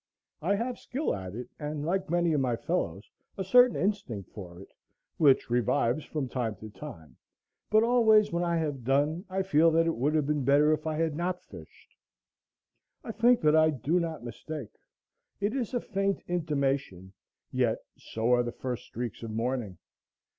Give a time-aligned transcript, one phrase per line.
[0.41, 3.07] I have skill at it, and, like many of my fellows,
[3.37, 4.73] a certain instinct for it,
[5.17, 7.17] which revives from time to time,
[7.69, 10.87] but always when I have done I feel that it would have been better if
[10.87, 11.93] I had not fished.
[13.03, 14.75] I think that I do not mistake.
[15.39, 17.13] It is a faint intimation,
[17.51, 19.77] yet so are the first streaks of morning.